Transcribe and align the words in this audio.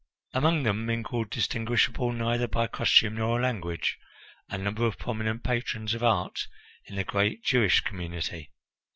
Among 0.33 0.63
them 0.63 0.87
mingled, 0.87 1.29
distinguishable 1.29 2.11
neither 2.11 2.47
by 2.47 2.65
costume 2.65 3.13
nor 3.17 3.39
language, 3.39 3.99
a 4.49 4.57
number 4.57 4.83
of 4.83 4.97
prominent 4.97 5.43
patrons 5.43 5.93
of 5.93 6.01
art 6.01 6.47
in 6.85 6.95
the 6.95 7.03
great 7.03 7.43
Jewish 7.43 7.81
community. 7.81 8.49